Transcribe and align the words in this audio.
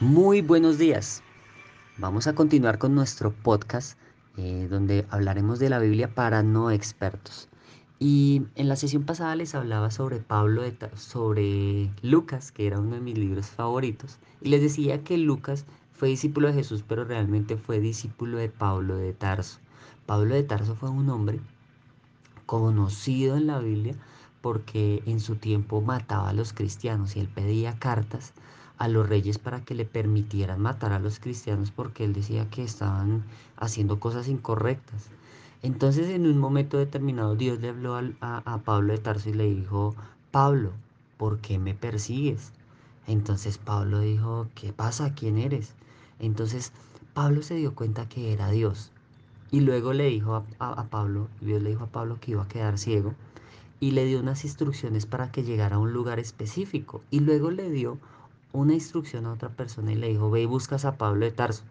Muy 0.00 0.42
buenos 0.42 0.76
días. 0.76 1.22
Vamos 1.96 2.26
a 2.26 2.34
continuar 2.34 2.76
con 2.76 2.94
nuestro 2.94 3.32
podcast 3.32 3.98
eh, 4.36 4.68
donde 4.68 5.06
hablaremos 5.08 5.58
de 5.58 5.70
la 5.70 5.78
Biblia 5.78 6.14
para 6.14 6.42
no 6.42 6.70
expertos. 6.70 7.48
Y 7.98 8.42
en 8.56 8.68
la 8.68 8.76
sesión 8.76 9.04
pasada 9.04 9.34
les 9.36 9.54
hablaba 9.54 9.90
sobre 9.90 10.18
Pablo, 10.18 10.60
de 10.60 10.76
sobre 10.96 11.90
Lucas, 12.02 12.52
que 12.52 12.66
era 12.66 12.78
uno 12.78 12.96
de 12.96 13.00
mis 13.00 13.16
libros 13.16 13.46
favoritos, 13.46 14.18
y 14.42 14.50
les 14.50 14.60
decía 14.60 15.02
que 15.02 15.16
Lucas 15.16 15.64
fue 15.94 16.10
discípulo 16.10 16.48
de 16.48 16.54
Jesús, 16.54 16.84
pero 16.86 17.06
realmente 17.06 17.56
fue 17.56 17.80
discípulo 17.80 18.36
de 18.36 18.50
Pablo 18.50 18.96
de 18.96 19.14
Tarso. 19.14 19.60
Pablo 20.04 20.34
de 20.34 20.42
Tarso 20.42 20.74
fue 20.74 20.90
un 20.90 21.08
hombre 21.08 21.40
conocido 22.44 23.38
en 23.38 23.46
la 23.46 23.60
Biblia 23.60 23.94
porque 24.42 25.02
en 25.06 25.20
su 25.20 25.36
tiempo 25.36 25.80
mataba 25.80 26.28
a 26.28 26.34
los 26.34 26.52
cristianos 26.52 27.16
y 27.16 27.20
él 27.20 27.28
pedía 27.28 27.78
cartas 27.78 28.34
a 28.78 28.88
los 28.88 29.08
reyes 29.08 29.38
para 29.38 29.64
que 29.64 29.74
le 29.74 29.84
permitieran 29.84 30.60
matar 30.60 30.92
a 30.92 30.98
los 30.98 31.18
cristianos 31.18 31.70
porque 31.70 32.04
él 32.04 32.12
decía 32.12 32.48
que 32.50 32.62
estaban 32.62 33.24
haciendo 33.56 33.98
cosas 33.98 34.28
incorrectas. 34.28 35.08
Entonces 35.62 36.10
en 36.10 36.26
un 36.26 36.38
momento 36.38 36.76
determinado 36.76 37.36
Dios 37.36 37.60
le 37.60 37.70
habló 37.70 37.96
a, 37.96 38.02
a, 38.20 38.58
Pablo 38.58 38.92
de 38.92 38.98
Tarso 38.98 39.30
y 39.30 39.34
le 39.34 39.44
dijo, 39.44 39.94
Pablo, 40.30 40.72
¿por 41.16 41.38
qué 41.38 41.58
me 41.58 41.74
persigues? 41.74 42.52
Entonces 43.06 43.58
Pablo 43.58 44.00
dijo, 44.00 44.48
¿qué 44.54 44.72
pasa? 44.72 45.14
¿Quién 45.14 45.38
eres? 45.38 45.74
Entonces 46.18 46.72
Pablo 47.14 47.42
se 47.42 47.54
dio 47.54 47.74
cuenta 47.74 48.08
que 48.08 48.32
era 48.32 48.50
Dios. 48.50 48.90
Y 49.50 49.60
luego 49.60 49.92
le 49.92 50.06
dijo 50.06 50.34
a, 50.34 50.44
a 50.58 50.84
Pablo, 50.84 51.28
Dios 51.40 51.62
le 51.62 51.70
dijo 51.70 51.84
a 51.84 51.88
Pablo 51.88 52.18
que 52.20 52.32
iba 52.32 52.42
a 52.42 52.48
quedar 52.48 52.78
ciego 52.78 53.14
y 53.80 53.92
le 53.92 54.04
dio 54.04 54.20
unas 54.20 54.44
instrucciones 54.44 55.06
para 55.06 55.30
que 55.30 55.42
llegara 55.42 55.76
a 55.76 55.78
un 55.78 55.92
lugar 55.92 56.18
específico. 56.18 57.02
Y 57.10 57.20
luego 57.20 57.50
le 57.50 57.70
dio 57.70 57.98
una 58.60 58.74
instrucción 58.74 59.26
a 59.26 59.32
otra 59.32 59.50
persona 59.50 59.92
y 59.92 59.96
le 59.96 60.08
dijo, 60.08 60.30
ve 60.30 60.42
y 60.42 60.46
buscas 60.46 60.84
a 60.84 60.96
Pablo 60.96 61.24
de 61.24 61.32
Tarso. 61.32 61.62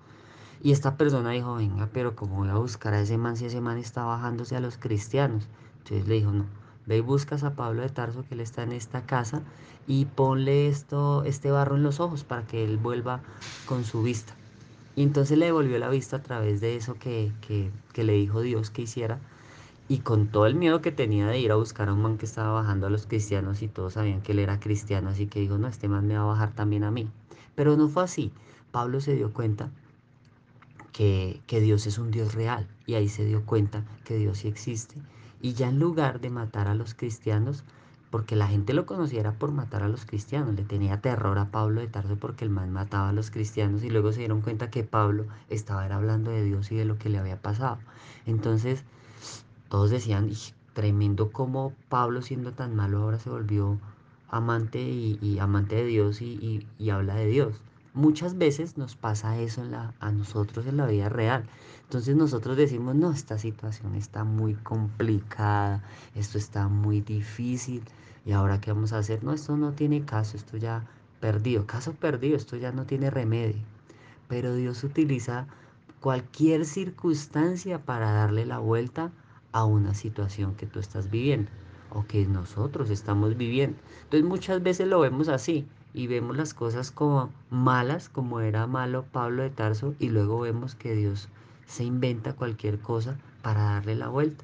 Y 0.63 0.71
esta 0.71 0.97
persona 0.97 1.31
dijo, 1.31 1.55
venga, 1.55 1.89
pero 1.91 2.15
¿cómo 2.15 2.37
voy 2.37 2.49
a 2.49 2.55
buscar 2.55 2.93
a 2.93 3.01
ese 3.01 3.17
man 3.17 3.37
si 3.37 3.45
ese 3.45 3.61
man 3.61 3.77
está 3.77 4.03
bajándose 4.03 4.55
a 4.55 4.59
los 4.59 4.77
cristianos? 4.77 5.47
Entonces 5.79 6.07
le 6.07 6.15
dijo, 6.15 6.31
no, 6.31 6.45
ve 6.85 6.97
y 6.97 7.01
buscas 7.01 7.43
a 7.43 7.55
Pablo 7.55 7.81
de 7.81 7.89
Tarso 7.89 8.23
que 8.27 8.35
él 8.35 8.39
está 8.39 8.63
en 8.63 8.71
esta 8.71 9.01
casa 9.05 9.41
y 9.87 10.05
ponle 10.05 10.67
esto, 10.67 11.23
este 11.23 11.51
barro 11.51 11.75
en 11.75 11.83
los 11.83 11.99
ojos 11.99 12.23
para 12.23 12.47
que 12.47 12.63
él 12.63 12.77
vuelva 12.77 13.21
con 13.65 13.83
su 13.83 14.01
vista. 14.01 14.33
Y 14.95 15.03
entonces 15.03 15.37
le 15.37 15.45
devolvió 15.47 15.77
la 15.77 15.89
vista 15.89 16.17
a 16.17 16.23
través 16.23 16.61
de 16.61 16.75
eso 16.75 16.95
que, 16.95 17.31
que, 17.41 17.69
que 17.93 18.03
le 18.03 18.13
dijo 18.13 18.41
Dios 18.41 18.69
que 18.69 18.83
hiciera 18.83 19.19
y 19.87 19.99
con 19.99 20.27
todo 20.27 20.47
el 20.47 20.55
miedo 20.55 20.81
que 20.81 20.91
tenía 20.91 21.27
de 21.27 21.39
ir 21.39 21.51
a 21.51 21.55
buscar 21.55 21.89
a 21.89 21.93
un 21.93 22.01
man 22.01 22.17
que 22.17 22.25
estaba 22.25 22.51
bajando 22.51 22.87
a 22.87 22.89
los 22.89 23.05
cristianos 23.05 23.61
y 23.61 23.67
todos 23.67 23.93
sabían 23.93 24.21
que 24.21 24.31
él 24.31 24.39
era 24.39 24.59
cristiano, 24.59 25.09
así 25.09 25.27
que 25.27 25.39
dijo, 25.39 25.57
no, 25.57 25.67
este 25.67 25.87
man 25.87 26.07
me 26.07 26.17
va 26.17 26.23
a 26.23 26.27
bajar 26.27 26.53
también 26.53 26.83
a 26.83 26.91
mí. 26.91 27.07
Pero 27.53 27.77
no 27.77 27.87
fue 27.87 28.03
así. 28.03 28.31
Pablo 28.71 28.99
se 28.99 29.15
dio 29.15 29.31
cuenta 29.31 29.69
que, 30.91 31.41
que 31.45 31.61
Dios 31.61 31.85
es 31.85 31.97
un 31.97 32.09
Dios 32.09 32.33
real 32.33 32.67
y 32.85 32.95
ahí 32.95 33.09
se 33.09 33.25
dio 33.25 33.45
cuenta 33.45 33.85
que 34.03 34.17
Dios 34.17 34.39
sí 34.39 34.47
existe. 34.47 34.95
Y 35.39 35.53
ya 35.53 35.69
en 35.69 35.79
lugar 35.79 36.19
de 36.19 36.31
matar 36.31 36.67
a 36.67 36.73
los 36.73 36.95
cristianos, 36.95 37.63
porque 38.09 38.35
la 38.35 38.47
gente 38.47 38.73
lo 38.73 38.85
conociera 38.85 39.33
por 39.33 39.51
matar 39.51 39.83
a 39.83 39.89
los 39.89 40.05
cristianos, 40.05 40.55
le 40.55 40.63
tenía 40.63 41.01
terror 41.01 41.37
a 41.37 41.51
Pablo 41.51 41.81
de 41.81 41.87
Tarso 41.87 42.15
porque 42.15 42.45
el 42.45 42.49
man 42.49 42.71
mataba 42.71 43.09
a 43.09 43.13
los 43.13 43.29
cristianos 43.29 43.83
y 43.83 43.89
luego 43.89 44.11
se 44.13 44.19
dieron 44.19 44.41
cuenta 44.41 44.69
que 44.69 44.83
Pablo 44.83 45.25
estaba 45.49 45.83
hablando 45.83 46.31
de 46.31 46.43
Dios 46.43 46.71
y 46.71 46.75
de 46.75 46.85
lo 46.85 46.97
que 46.97 47.09
le 47.09 47.17
había 47.17 47.41
pasado. 47.41 47.77
Entonces, 48.25 48.83
todos 49.69 49.89
decían, 49.89 50.31
tremendo 50.73 51.31
como 51.31 51.73
Pablo 51.89 52.21
siendo 52.21 52.51
tan 52.51 52.75
malo 52.75 53.01
ahora 53.01 53.19
se 53.19 53.29
volvió 53.29 53.79
amante 54.29 54.81
y, 54.81 55.39
amante 55.39 55.75
de 55.75 55.85
Dios 55.85 56.21
y, 56.21 56.67
habla 56.91 57.15
de 57.15 57.27
Dios. 57.27 57.61
Muchas 57.93 58.37
veces 58.37 58.77
nos 58.77 58.95
pasa 58.95 59.39
eso 59.39 59.63
a 59.99 60.11
nosotros 60.11 60.65
en 60.65 60.77
la 60.77 60.85
vida 60.85 61.07
real. 61.07 61.45
Entonces 61.83 62.15
nosotros 62.15 62.57
decimos, 62.57 62.95
no, 62.95 63.11
esta 63.11 63.37
situación 63.37 63.95
está 63.95 64.25
muy 64.25 64.55
complicada, 64.55 65.81
esto 66.13 66.37
está 66.37 66.67
muy 66.67 66.99
difícil, 66.99 67.83
y 68.25 68.33
ahora 68.33 68.59
qué 68.59 68.73
vamos 68.73 68.91
a 68.91 68.97
hacer? 68.97 69.23
No, 69.23 69.33
esto 69.33 69.55
no 69.55 69.71
tiene 69.71 70.03
caso, 70.03 70.35
esto 70.35 70.57
ya 70.57 70.83
perdido, 71.21 71.65
caso 71.65 71.93
perdido, 71.93 72.35
esto 72.35 72.57
ya 72.57 72.71
no 72.71 72.85
tiene 72.85 73.11
remedio. 73.11 73.61
Pero 74.27 74.55
Dios 74.55 74.83
utiliza 74.83 75.47
cualquier 76.01 76.65
circunstancia 76.65 77.85
para 77.85 78.11
darle 78.11 78.45
la 78.45 78.57
vuelta 78.57 79.11
a 79.55 79.63
una 79.63 79.93
situación 79.93 80.53
que 80.55 80.65
tú 80.65 80.79
estás 80.79 81.09
viviendo 81.09 81.49
o 81.89 82.05
que 82.05 82.27
nosotros 82.27 82.89
estamos 82.89 83.37
viviendo. 83.37 83.77
Entonces 84.03 84.27
muchas 84.27 84.61
veces 84.61 84.85
lo 84.85 84.99
vemos 84.99 85.29
así 85.29 85.65
y 85.93 86.07
vemos 86.07 86.35
las 86.35 86.53
cosas 86.53 86.91
como 86.91 87.31
malas, 87.49 88.09
como 88.09 88.41
era 88.41 88.67
malo 88.67 89.05
Pablo 89.13 89.43
de 89.43 89.49
Tarso, 89.49 89.95
y 89.97 90.09
luego 90.09 90.41
vemos 90.41 90.75
que 90.75 90.93
Dios 90.93 91.29
se 91.67 91.85
inventa 91.85 92.33
cualquier 92.33 92.79
cosa 92.79 93.17
para 93.41 93.61
darle 93.61 93.95
la 93.95 94.09
vuelta. 94.09 94.43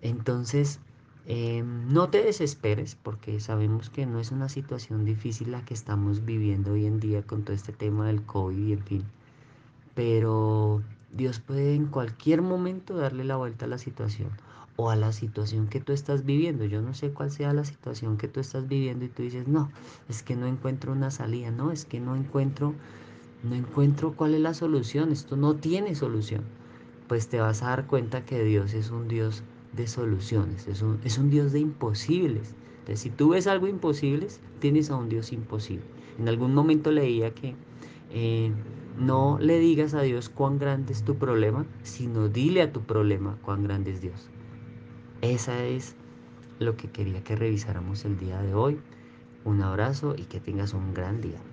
Entonces, 0.00 0.78
em, 1.26 1.92
no 1.92 2.08
te 2.08 2.22
desesperes 2.22 2.94
porque 2.94 3.40
sabemos 3.40 3.90
que 3.90 4.06
no 4.06 4.20
es 4.20 4.30
una 4.30 4.48
situación 4.48 5.04
difícil 5.04 5.50
la 5.50 5.64
que 5.64 5.74
estamos 5.74 6.24
viviendo 6.24 6.74
hoy 6.74 6.86
en 6.86 7.00
día 7.00 7.22
con 7.24 7.42
todo 7.42 7.56
este 7.56 7.72
tema 7.72 8.06
del 8.06 8.22
COVID 8.22 8.56
y 8.56 8.72
en 8.74 8.84
fin. 8.84 9.04
Pero 9.96 10.82
Dios 11.12 11.40
puede 11.40 11.74
en 11.74 11.86
cualquier 11.86 12.42
momento 12.42 12.96
darle 12.96 13.24
la 13.24 13.36
vuelta 13.36 13.64
a 13.64 13.68
la 13.68 13.78
situación 13.78 14.30
o 14.76 14.90
a 14.90 14.96
la 14.96 15.12
situación 15.12 15.68
que 15.68 15.80
tú 15.80 15.92
estás 15.92 16.24
viviendo. 16.24 16.64
Yo 16.64 16.80
no 16.80 16.94
sé 16.94 17.10
cuál 17.10 17.30
sea 17.30 17.52
la 17.52 17.64
situación 17.64 18.16
que 18.16 18.28
tú 18.28 18.40
estás 18.40 18.68
viviendo 18.68 19.04
y 19.04 19.08
tú 19.08 19.22
dices, 19.22 19.46
no, 19.46 19.70
es 20.08 20.22
que 20.22 20.36
no 20.36 20.46
encuentro 20.46 20.92
una 20.92 21.10
salida, 21.10 21.50
no, 21.50 21.70
es 21.70 21.84
que 21.84 22.00
no 22.00 22.16
encuentro, 22.16 22.74
no 23.42 23.54
encuentro 23.54 24.14
cuál 24.14 24.34
es 24.34 24.40
la 24.40 24.54
solución, 24.54 25.12
esto 25.12 25.36
no 25.36 25.56
tiene 25.56 25.94
solución. 25.94 26.44
Pues 27.08 27.28
te 27.28 27.40
vas 27.40 27.62
a 27.62 27.66
dar 27.66 27.86
cuenta 27.86 28.24
que 28.24 28.42
Dios 28.44 28.72
es 28.72 28.90
un 28.90 29.08
Dios 29.08 29.42
de 29.72 29.86
soluciones, 29.86 30.66
es 30.68 30.80
un, 30.80 30.98
es 31.04 31.18
un 31.18 31.28
Dios 31.28 31.52
de 31.52 31.60
imposibles. 31.60 32.54
Entonces, 32.78 33.00
si 33.00 33.10
tú 33.10 33.30
ves 33.30 33.46
algo 33.46 33.66
imposible, 33.66 34.28
tienes 34.60 34.90
a 34.90 34.96
un 34.96 35.08
Dios 35.08 35.32
imposible. 35.32 35.84
En 36.18 36.28
algún 36.28 36.54
momento 36.54 36.90
leía 36.90 37.34
que 37.34 37.54
eh, 38.10 38.52
no 38.96 39.38
le 39.40 39.58
digas 39.58 39.94
a 39.94 40.02
Dios 40.02 40.28
cuán 40.28 40.58
grande 40.58 40.92
es 40.92 41.04
tu 41.04 41.18
problema, 41.18 41.66
sino 41.82 42.28
dile 42.28 42.62
a 42.62 42.72
tu 42.72 42.86
problema 42.86 43.38
cuán 43.42 43.62
grande 43.62 43.92
es 43.92 44.00
Dios. 44.00 44.32
Esa 45.20 45.64
es 45.64 45.96
lo 46.58 46.76
que 46.76 46.90
quería 46.90 47.22
que 47.22 47.36
revisáramos 47.36 48.04
el 48.04 48.16
día 48.16 48.42
de 48.42 48.54
hoy. 48.54 48.84
Un 49.44 49.62
abrazo 49.62 50.14
y 50.16 50.26
que 50.26 50.40
tengas 50.40 50.74
un 50.74 50.94
gran 50.94 51.20
día. 51.20 51.49